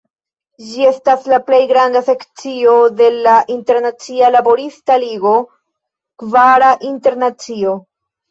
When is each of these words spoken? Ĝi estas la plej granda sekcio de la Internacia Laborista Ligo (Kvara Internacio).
Ĝi 0.67 0.85
estas 0.91 1.25
la 1.31 1.37
plej 1.49 1.59
granda 1.71 1.99
sekcio 2.07 2.71
de 3.01 3.09
la 3.27 3.35
Internacia 3.55 4.31
Laborista 4.37 4.97
Ligo 5.05 5.35
(Kvara 6.23 6.73
Internacio). 6.93 7.77